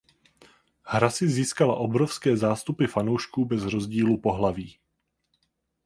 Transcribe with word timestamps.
Hra 0.83 1.11
si 1.13 1.27
získala 1.29 1.75
obrovské 1.77 2.37
zástupy 2.37 2.87
fanoušků 2.87 3.45
bez 3.45 3.63
rozdílu 3.63 4.21
pohlaví. 4.21 4.79